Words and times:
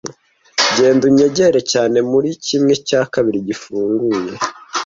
genda 0.75 1.03
unyegere 1.09 1.59
cyane 1.71 1.97
muri 2.11 2.29
kimwe 2.45 2.73
cya 2.87 3.01
kabiri 3.13 3.39
gifunguye 3.47 4.35